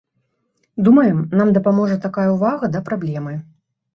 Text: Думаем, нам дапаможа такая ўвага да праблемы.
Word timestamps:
Думаем, 0.87 1.19
нам 1.41 1.51
дапаможа 1.57 1.97
такая 2.07 2.25
ўвага 2.35 2.71
да 2.77 2.81
праблемы. 2.87 3.37